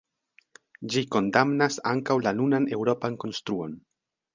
[0.93, 3.83] Ĝi kondamnas ankaŭ la nunan eŭropan konstruon.